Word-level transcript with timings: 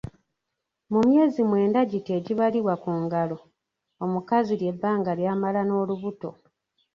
Mu 0.91 0.99
myezi 1.07 1.41
mwenda 1.49 1.79
giti 1.89 2.11
egibalibwa 2.19 2.75
ku 2.83 2.91
ngalo 3.03 3.37
mukazi 4.13 4.53
lye 4.61 4.71
bbanga 4.75 5.11
ly'amala 5.19 5.61
n'olubuto. 5.65 6.29